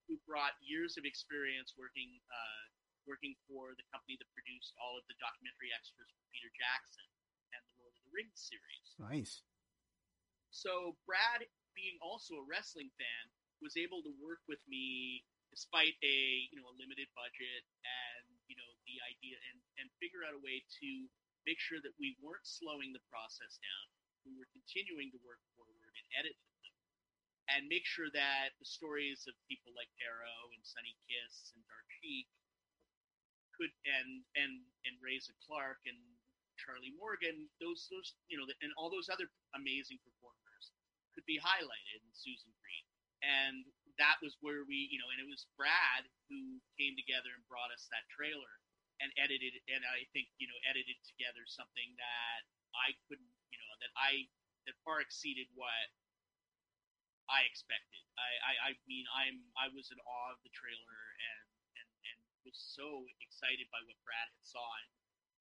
[0.09, 2.65] who brought years of experience working uh,
[3.07, 7.07] working for the company that produced all of the documentary extras for Peter Jackson
[7.55, 8.89] and the Lord of the Rings series.
[8.99, 9.47] Nice.
[10.51, 13.25] So Brad, being also a wrestling fan,
[13.63, 15.23] was able to work with me
[15.55, 16.17] despite a
[16.51, 18.36] you know a limited budget and
[19.05, 20.91] idea and and figure out a way to
[21.45, 23.87] make sure that we weren't slowing the process down.
[24.27, 26.75] We were continuing to work forward and edit them,
[27.55, 31.87] and make sure that the stories of people like Darrow and Sunny Kiss and Dark
[32.03, 32.27] Sheik
[33.57, 34.53] could and and
[34.85, 35.99] and Reza Clark and
[36.61, 40.73] Charlie Morgan, those those you know, and all those other amazing performers
[41.15, 42.87] could be highlighted in Susan Green.
[43.25, 43.65] And
[43.97, 47.73] that was where we, you know, and it was Brad who came together and brought
[47.73, 48.61] us that trailer
[49.01, 53.73] and edited and I think you know edited together something that I couldn't you know
[53.85, 54.29] that I
[54.69, 55.89] that far exceeded what
[57.27, 58.03] I expected.
[58.17, 62.19] I, I, I mean I'm I was in awe of the trailer and and, and
[62.47, 64.91] was so excited by what Brad had saw and,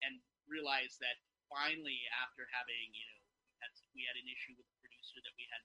[0.10, 0.14] and
[0.50, 4.78] realized that finally after having you know we had, we had an issue with the
[4.84, 5.64] producer that we had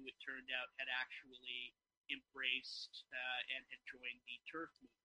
[0.00, 1.76] who it turned out had actually
[2.08, 4.99] embraced uh, and had joined the TERF movement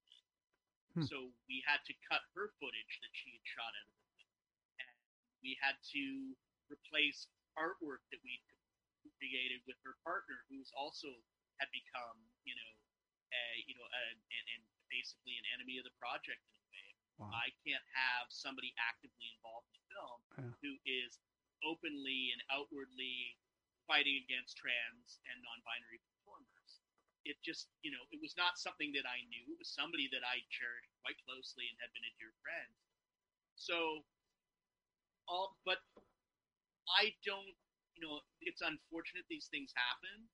[0.96, 1.04] Hmm.
[1.04, 1.18] So
[1.52, 4.36] we had to cut her footage that she had shot out of the film.
[4.80, 4.96] And
[5.44, 6.06] we had to
[6.72, 7.28] replace
[7.60, 8.40] artwork that we
[9.20, 11.12] created with her partner, who's also
[11.60, 12.72] had become, you know,
[13.32, 14.18] a, you know, and,
[14.56, 16.88] and basically an enemy of the project in a way.
[17.20, 17.32] Wow.
[17.32, 20.54] I can't have somebody actively involved in the film Yeah.
[20.64, 21.20] who is
[21.64, 23.40] openly and outwardly
[23.88, 26.02] fighting against trans and non-binary.
[27.26, 29.44] It just, you know, it was not something that I knew.
[29.50, 32.72] It was somebody that I cherished quite closely and had been a dear friend.
[33.58, 34.06] So,
[35.26, 35.82] all, but
[36.86, 37.58] I don't,
[37.98, 40.30] you know, it's unfortunate these things happen,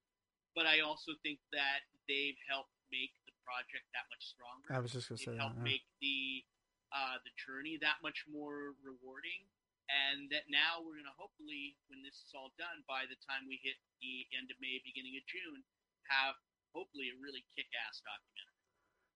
[0.52, 4.92] but I also think that they've helped make the project that much stronger I was
[4.92, 5.40] just gonna it say that.
[5.40, 5.72] helped yeah.
[5.72, 6.44] make the
[6.92, 9.48] uh, the journey that much more rewarding,
[9.88, 13.64] and that now we're gonna hopefully, when this is all done, by the time we
[13.64, 15.64] hit the end of May, beginning of June,
[16.12, 16.36] have
[16.74, 18.60] hopefully a really kick-ass documentary.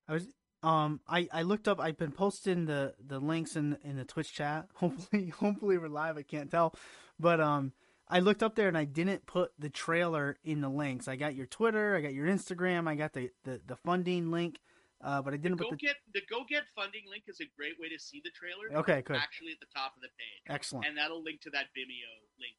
[0.07, 0.27] I was
[0.63, 4.33] um I, I looked up I've been posting the the links in in the Twitch
[4.33, 4.67] chat.
[4.75, 6.75] Hopefully hopefully we're live, I can't tell.
[7.19, 7.73] But um
[8.07, 11.07] I looked up there and I didn't put the trailer in the links.
[11.07, 14.59] I got your Twitter, I got your Instagram, I got the the, the funding link,
[15.01, 17.49] uh, but I didn't Go put the get the Go Get funding link is a
[17.57, 18.79] great way to see the trailer.
[18.79, 19.17] Okay, good.
[19.17, 20.41] Actually, at the top of the page.
[20.49, 20.85] Excellent.
[20.85, 22.55] and that'll link to that Vimeo link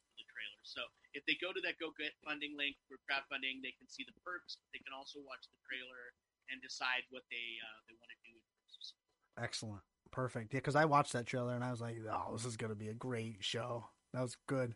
[0.47, 0.63] trailer.
[0.63, 0.81] So
[1.11, 4.15] if they go to that Go Get funding link for crowdfunding, they can see the
[4.23, 4.57] perks.
[4.71, 6.15] They can also watch the trailer
[6.47, 8.35] and decide what they uh, they want to do.
[8.35, 9.43] in terms of.
[9.43, 9.83] Excellent.
[10.11, 10.53] Perfect.
[10.53, 12.87] Yeah, because I watched that trailer and I was like, "Oh, this is gonna be
[12.87, 14.75] a great show." That was good.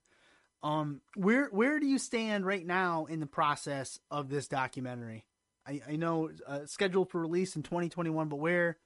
[0.63, 5.25] Um, where where do you stand right now in the process of this documentary?
[5.65, 8.77] I I know uh, scheduled for release in 2021, but where?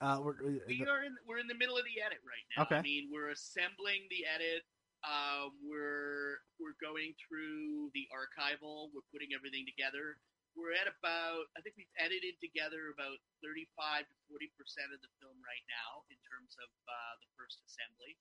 [0.00, 2.62] Uh, we're, uh, We are in we're in the middle of the edit right now.
[2.64, 2.76] Okay.
[2.76, 4.64] I mean, we're assembling the edit.
[5.00, 8.92] Um, we're we're going through the archival.
[8.92, 10.20] We're putting everything together.
[10.52, 15.12] We're at about I think we've edited together about 35 to 40 percent of the
[15.22, 18.18] film right now in terms of uh, the first assembly.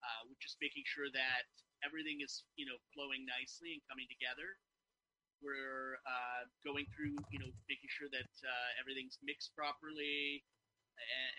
[0.00, 1.46] Uh, we're just making sure that
[1.84, 4.56] everything is you know flowing nicely and coming together.
[5.44, 10.48] We're uh, going through you know making sure that uh, everything's mixed properly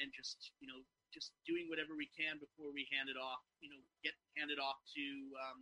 [0.02, 0.82] and, just you know
[1.14, 3.42] just doing whatever we can before we hand it off.
[3.62, 5.06] You know, get handed off to
[5.50, 5.60] um,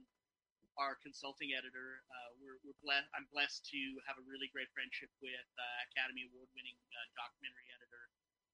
[0.79, 2.03] our consulting editor.
[2.07, 3.07] Uh, we're we're blessed.
[3.15, 8.03] I'm blessed to have a really great friendship with uh, Academy Award-winning uh, documentary editor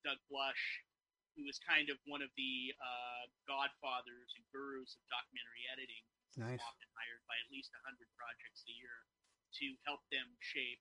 [0.06, 0.64] Doug Blush,
[1.38, 6.06] who is kind of one of the uh, godfathers and gurus of documentary editing.
[6.38, 6.62] Nice.
[6.62, 8.94] often hired by at least 100 projects a year
[9.58, 10.78] to help them shape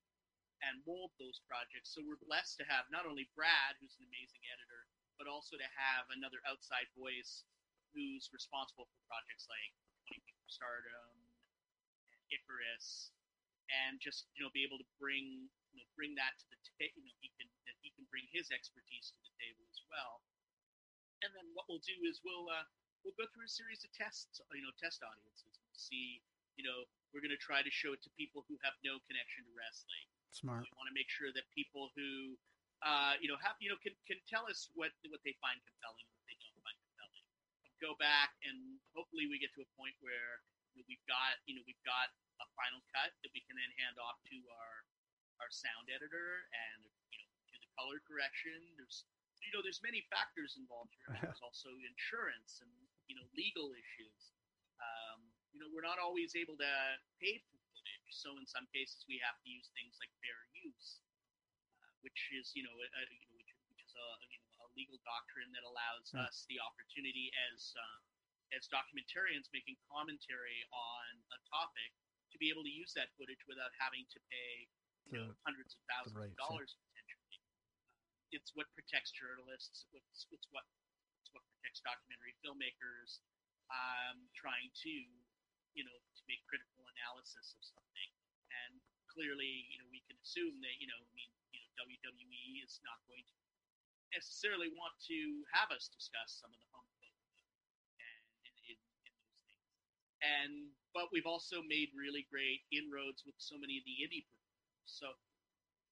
[0.64, 1.92] and mold those projects.
[1.92, 4.88] So we're blessed to have not only Brad, who's an amazing editor,
[5.20, 7.44] but also to have another outside voice
[7.92, 9.72] who's responsible for projects like
[10.12, 11.12] 20 Feet from Stardom,
[12.12, 13.10] and Icarus,
[13.72, 17.00] and just you know be able to bring you know, bring that to the table.
[17.04, 17.48] You know, he can
[17.84, 20.24] he can bring his expertise to the table as well.
[21.24, 22.66] And then what we'll do is we'll uh,
[23.04, 25.56] we'll go through a series of tests, you know, test audiences.
[25.62, 26.20] We'll see,
[26.58, 29.46] you know, we're going to try to show it to people who have no connection
[29.46, 30.06] to wrestling.
[30.36, 30.68] Smart.
[30.68, 32.36] We want to make sure that people who,
[32.84, 36.04] uh, you know, have you know can can tell us what what they find compelling,
[36.12, 37.24] what they don't find compelling.
[37.80, 40.44] Go back and hopefully we get to a point where
[40.84, 44.20] we've got you know we've got a final cut that we can then hand off
[44.28, 44.74] to our
[45.40, 46.80] our sound editor and
[47.12, 48.56] you know do the color correction.
[48.76, 49.08] There's
[49.40, 51.16] you know there's many factors involved here.
[51.24, 52.72] There's also insurance and
[53.08, 54.20] you know legal issues.
[54.80, 56.72] Um, you know we're not always able to
[57.20, 57.55] pay for
[58.12, 61.00] so in some cases we have to use things like fair use,
[61.82, 64.68] uh, which is you know a, you know which, which is a you know a
[64.78, 66.26] legal doctrine that allows Hmm.
[66.26, 67.98] us the opportunity as uh,
[68.54, 71.90] as documentarians making commentary on a topic
[72.30, 74.68] to be able to use that footage without having to pay
[75.06, 76.58] you know, hundreds of thousands rights, of yeah.
[76.58, 77.38] dollars potentially.
[78.34, 79.86] It's what protects journalists.
[79.94, 80.66] It's, it's what
[81.22, 83.22] it's what protects documentary filmmakers
[83.70, 84.94] um, trying to
[85.76, 88.10] you know to make critical analysis of something.
[88.50, 88.80] And
[89.12, 92.80] clearly, you know, we can assume that you know, I mean, you know, WWE is
[92.82, 93.36] not going to
[94.10, 97.44] necessarily want to have us discuss some of the homophobia
[98.00, 98.24] and
[98.72, 99.68] in, in those things.
[100.24, 100.52] And
[100.96, 104.88] but we've also made really great inroads with so many of the indie performers.
[104.88, 105.12] So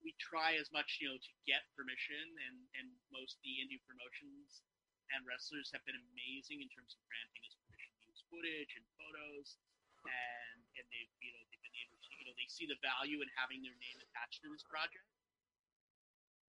[0.00, 4.64] we try as much, you know, to get permission, and and most the indie promotions
[5.12, 8.84] and wrestlers have been amazing in terms of granting us permission to use footage and
[8.96, 9.60] photos,
[10.06, 13.20] and and they've you know they've been able to you know they see the value
[13.24, 15.08] in having their name attached to this project.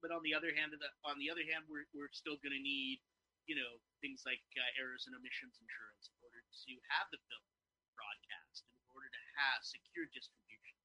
[0.03, 2.53] But on the other hand, of the, on the other hand, we're we're still going
[2.53, 3.01] to need
[3.47, 7.47] you know things like uh, errors and omissions insurance in order to have the film
[7.95, 10.77] broadcast, in order to have secure distribution.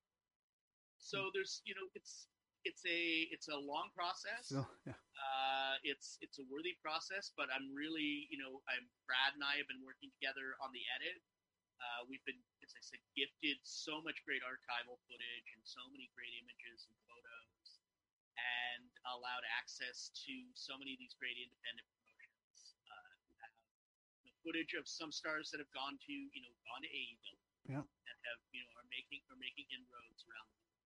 [0.99, 2.31] So there's you know it's
[2.65, 4.53] it's a it's a long process.
[4.53, 4.97] So, yeah.
[5.21, 9.61] Uh, it's it's a worthy process, but I'm really, you know, I'm Brad and I
[9.61, 11.21] have been working together on the edit.
[11.81, 16.13] Uh, we've been, as I said, gifted so much great archival footage and so many
[16.13, 17.81] great images and photos,
[18.37, 22.01] and allowed access to so many of these great independent promotions
[24.45, 27.85] footage of some stars that have gone to you know gone to AEW Yeah.
[27.85, 30.85] that have you know are making are making inroads around the world,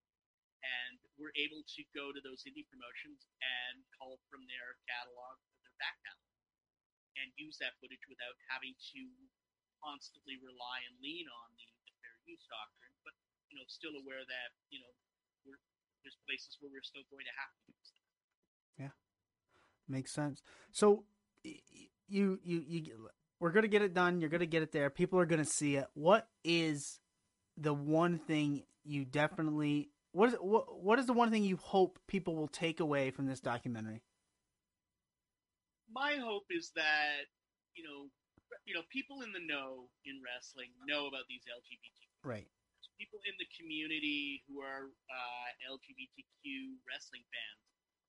[0.62, 5.74] and we're able to go to those indie promotions and call from their catalog, their
[5.78, 6.34] back catalog,
[7.16, 9.02] and use that footage without having to
[9.84, 13.12] constantly rely and lean on the, the fair use doctrine, but
[13.52, 14.92] you know still aware that you know
[15.44, 15.60] we're
[16.00, 18.08] there's places where we're still going to have to use that.
[18.88, 18.94] Yeah,
[19.88, 20.40] makes sense.
[20.72, 21.04] So
[22.08, 23.08] you you you
[23.40, 24.20] we're gonna get it done.
[24.20, 24.88] You're gonna get it there.
[24.88, 25.86] People are gonna see it.
[25.92, 26.98] What is
[27.56, 31.98] the one thing you definitely what is what what is the one thing you hope
[32.08, 34.02] people will take away from this documentary?
[35.94, 37.30] my hope is that
[37.76, 38.10] you know
[38.64, 41.84] you know people in the know in wrestling know about these LGBT
[42.24, 42.48] Right.
[42.96, 47.60] people in the community who are uh, LGBTQ wrestling fans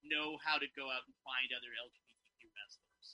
[0.08, 3.08] know how to go out and find other LGBTQ wrestlers.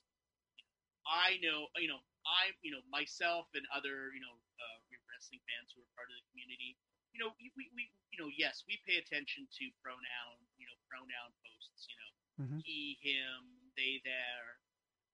[1.07, 4.77] I know, you know, I, you know, myself and other, you know, uh,
[5.09, 6.77] wrestling fans who are part of the community.
[7.15, 10.77] You know, we, we, we, you know, yes, we pay attention to pronoun, you know,
[10.85, 11.89] pronoun posts.
[11.89, 12.11] You know,
[12.45, 12.59] Mhm.
[12.63, 13.39] he, him,
[13.75, 14.61] they, their,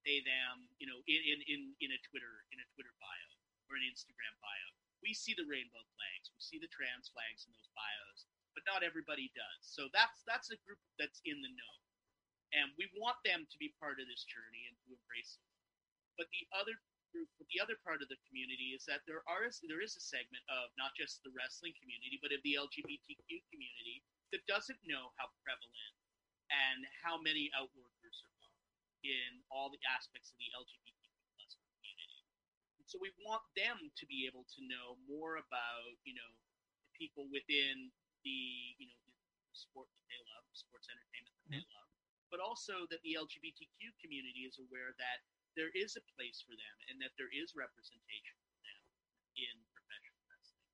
[0.07, 0.71] they, them.
[0.79, 3.27] You know, in, in, in, a Twitter, in a Twitter bio
[3.67, 4.67] or an Instagram bio
[5.01, 8.25] we see the rainbow flags, we see the trans flags in those bios,
[8.57, 9.61] but not everybody does.
[9.61, 11.75] So that's that's a group that's in the know,
[12.57, 15.47] and we want them to be part of this journey and to embrace it.
[16.17, 16.73] But the other
[17.13, 20.43] group, the other part of the community is that there are there is a segment
[20.49, 24.01] of not just the wrestling community, but of the LGBTQ community
[24.33, 25.95] that doesn't know how prevalent
[26.51, 28.36] and how many outworkers are
[29.03, 32.21] in all the aspects of the LGBTQ plus community.
[32.81, 36.31] And so we want them to be able to know more about, you know,
[36.85, 37.91] the people within
[38.25, 38.41] the,
[38.81, 38.99] you know,
[39.51, 41.77] the sport that they love, sports entertainment that they mm-hmm.
[41.77, 41.89] love,
[42.29, 45.19] but also that the LGBTQ community is aware that
[45.57, 48.81] there is a place for them and that there is representation for them
[49.41, 50.69] in professional wrestling.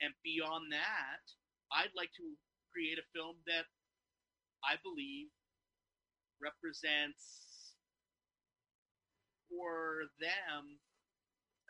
[0.00, 1.24] And beyond that,
[1.68, 2.26] I'd like to
[2.72, 3.68] create a film that
[4.64, 5.28] I believe
[6.40, 7.51] represents
[9.52, 10.80] for them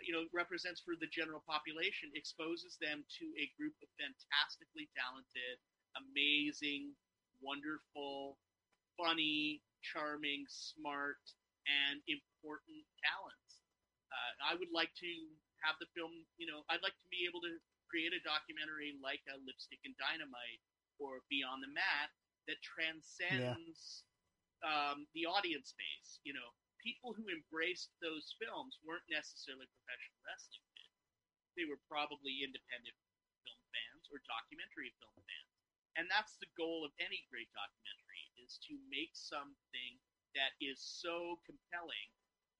[0.06, 5.58] you know represents for the general population exposes them to a group of fantastically talented
[5.98, 6.94] amazing
[7.42, 8.38] wonderful
[8.94, 11.18] funny charming smart
[11.66, 13.62] and important talents.
[14.10, 15.10] Uh, i would like to
[15.66, 17.54] have the film you know i'd like to be able to
[17.90, 20.62] create a documentary like a lipstick and dynamite
[21.02, 22.08] or beyond the mat
[22.48, 24.04] that transcends
[24.62, 26.50] um, the audience base you know
[26.82, 30.98] people who embraced those films weren't necessarily professional wrestling fans.
[31.54, 32.98] They were probably independent
[33.46, 35.50] film fans or documentary film fans.
[35.94, 39.92] And that's the goal of any great documentary is to make something
[40.34, 42.08] that is so compelling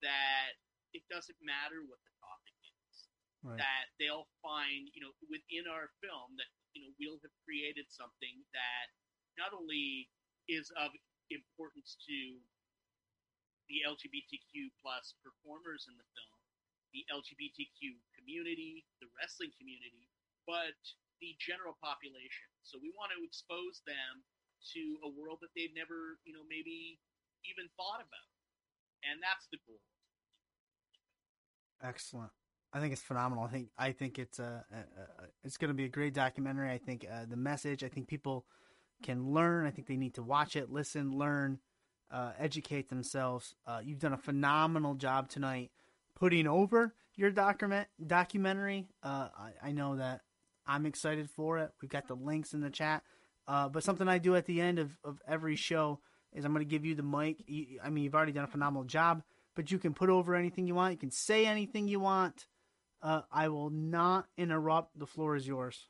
[0.05, 0.55] that
[0.93, 2.95] it doesn't matter what the topic is.
[3.41, 3.59] Right.
[3.59, 6.47] That they'll find, you know, within our film that,
[6.77, 8.85] you know, we'll have created something that
[9.35, 10.07] not only
[10.47, 10.93] is of
[11.33, 12.37] importance to
[13.71, 16.37] the LGBTQ plus performers in the film,
[16.91, 20.11] the LGBTQ community, the wrestling community,
[20.45, 20.77] but
[21.23, 22.47] the general population.
[22.63, 24.23] So we want to expose them
[24.75, 26.99] to a world that they've never, you know, maybe
[27.47, 28.31] even thought about.
[29.03, 29.83] And that's the goal.
[31.83, 32.31] Excellent.
[32.71, 33.43] I think it's phenomenal.
[33.43, 35.05] I think I think it's a, a, a
[35.43, 36.71] it's going to be a great documentary.
[36.71, 37.83] I think uh, the message.
[37.83, 38.45] I think people
[39.03, 39.67] can learn.
[39.67, 41.59] I think they need to watch it, listen, learn,
[42.13, 43.55] uh, educate themselves.
[43.65, 45.71] Uh, you've done a phenomenal job tonight
[46.15, 48.87] putting over your document documentary.
[49.01, 50.21] Uh, I, I know that
[50.65, 51.71] I'm excited for it.
[51.81, 53.03] We've got the links in the chat.
[53.47, 55.99] Uh, but something I do at the end of, of every show
[56.31, 57.43] is I'm going to give you the mic.
[57.83, 59.23] I mean, you've already done a phenomenal job,
[59.55, 60.93] but you can put over anything you want.
[60.93, 62.47] You can say anything you want.
[63.01, 64.97] Uh, I will not interrupt.
[64.97, 65.89] The floor is yours.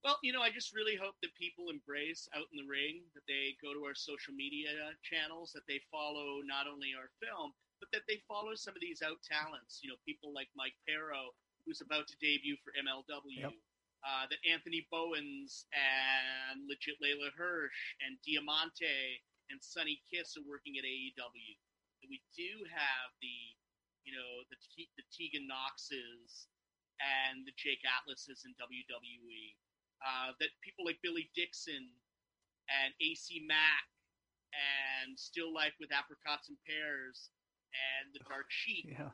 [0.00, 3.28] Well, you know, I just really hope that people embrace Out in the Ring, that
[3.28, 7.52] they go to our social media channels, that they follow not only our film,
[7.84, 9.84] but that they follow some of these out talents.
[9.84, 11.36] You know, people like Mike Parrow,
[11.68, 13.52] who's about to debut for MLW.
[13.52, 13.56] Yep.
[14.00, 19.20] Uh, that Anthony Bowens and legit Leyla Hirsch and Diamante
[19.52, 21.52] and Sonny Kiss are working at AEW.
[22.00, 23.36] That we do have the,
[24.08, 26.48] you know, the T- the Tegan Noxes
[26.96, 29.59] and the Jake Atlases in WWE.
[30.00, 31.84] Uh, that people like Billy Dixon
[32.72, 33.84] and AC Mack
[34.56, 37.30] and Still Life with Apricots and Pears
[37.74, 39.12] and the Dark Sheep Yeah.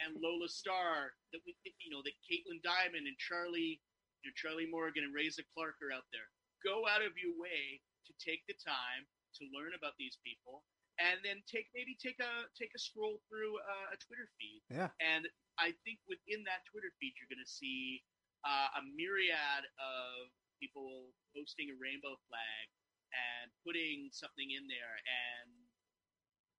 [0.00, 3.82] and Lola Star, that we, you know, that Kaitlin Diamond and Charlie,
[4.22, 6.28] you know, Charlie Morgan and Reza Clark are out there.
[6.62, 9.04] Go out of your way to take the time
[9.40, 10.62] to learn about these people
[11.00, 14.60] and then take maybe take a take a scroll through uh, a Twitter feed.
[14.68, 14.92] Yeah.
[15.00, 15.24] And
[15.56, 18.04] I think within that Twitter feed, you're going to see
[18.44, 22.64] uh, a myriad of people posting a rainbow flag
[23.10, 25.50] and putting something in there, and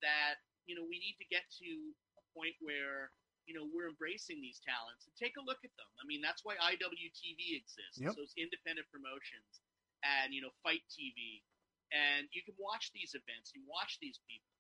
[0.04, 1.72] that you know we need to get to
[2.18, 3.14] a point where
[3.48, 5.90] you know we're embracing these talents and take a look at them.
[6.02, 7.98] I mean, that's why IWTV exists.
[8.02, 8.18] Yep.
[8.18, 9.64] Those independent promotions
[10.04, 11.46] and you know FITE TV,
[11.94, 13.54] and you can watch these events.
[13.56, 14.54] You watch these people,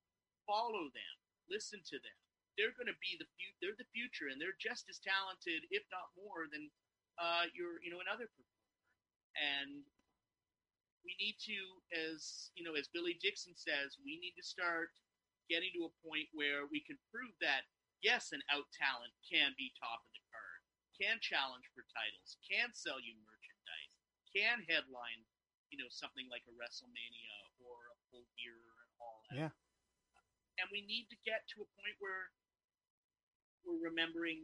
[0.45, 1.15] follow them,
[1.49, 2.17] listen to them.
[2.59, 5.83] They're going to be the fu- they're the future, and they're just as talented, if
[5.89, 6.69] not more, than
[7.21, 8.49] uh, your you know another performer.
[9.37, 9.85] And
[11.05, 11.57] we need to,
[11.93, 14.89] as you know, as Billy Dixon says, we need to start
[15.49, 17.69] getting to a point where we can prove that
[18.01, 20.61] yes, an out talent can be top of the card,
[20.97, 23.93] can challenge for titles, can sell you merchandise,
[24.33, 25.21] can headline,
[25.69, 29.37] you know, something like a WrestleMania or a full gear and all that.
[29.37, 29.53] Yeah.
[30.59, 32.29] And we need to get to a point where
[33.65, 34.41] we're remembering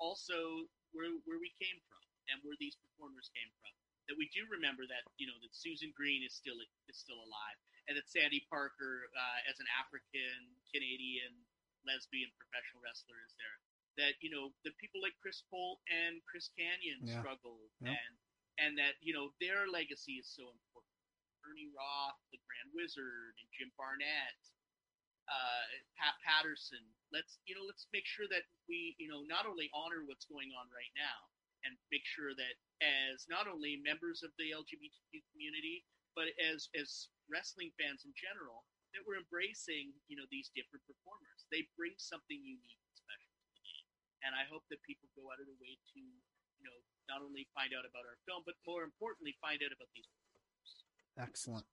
[0.00, 3.72] also where where we came from and where these performers came from.
[4.08, 7.58] That we do remember that you know that Susan Green is still is still alive,
[7.88, 11.32] and that Sandy Parker, uh, as an African Canadian
[11.88, 13.56] lesbian professional wrestler, is there.
[14.04, 17.20] That you know that people like Chris Colt and Chris Kanyon Yeah.
[17.24, 17.96] struggled, Yeah.
[17.96, 18.12] and
[18.60, 20.92] and that you know their legacy is so important.
[21.48, 24.40] Ernie Roth, the Grand Wizard, and Jim Barnett,
[25.28, 25.64] uh,
[25.96, 26.84] Pat Patterson.
[27.12, 30.52] Let's you know let's make sure that we you know not only honor what's going
[30.52, 31.32] on right now
[31.64, 32.54] and make sure that
[32.84, 35.84] as not only members of the LGBTQ community
[36.14, 38.62] but as as wrestling fans in general
[38.94, 41.44] that we're embracing you know these different performers.
[41.50, 43.86] They bring something unique and special to the game,
[44.22, 46.78] and I hope that people go out of their way to you know
[47.10, 50.70] not only find out about our film but more importantly find out about these performers.
[51.18, 51.66] Excellent.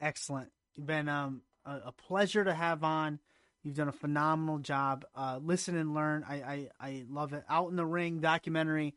[0.00, 0.52] Excellent.
[0.76, 3.18] You've been um, a, a pleasure to have on.
[3.66, 5.04] You've done a phenomenal job.
[5.12, 6.24] Uh, listen and learn.
[6.28, 7.42] I, I, I love it.
[7.48, 8.94] Out in the Ring documentary.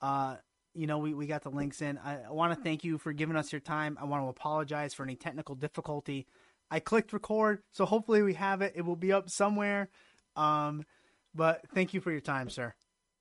[0.00, 0.36] Uh,
[0.72, 1.98] you know, we, we got the links in.
[1.98, 3.98] I, I want to thank you for giving us your time.
[4.00, 6.26] I want to apologize for any technical difficulty.
[6.70, 8.72] I clicked record, so hopefully we have it.
[8.74, 9.90] It will be up somewhere.
[10.34, 10.86] Um,
[11.34, 12.72] but thank you for your time, sir.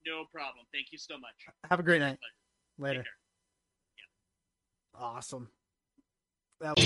[0.08, 0.66] No problem.
[0.72, 1.54] Thank you so much.
[1.70, 2.20] Have a great night.
[2.80, 3.04] Later.
[4.94, 5.04] Care.
[5.04, 5.50] Awesome.
[6.62, 6.78] That